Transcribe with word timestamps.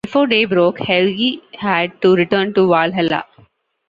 Before 0.03 0.25
day 0.25 0.45
broke, 0.45 0.79
Helgi 0.79 1.43
had 1.59 2.01
to 2.01 2.15
return 2.15 2.55
to 2.55 2.67
Valhalla. 2.67 3.23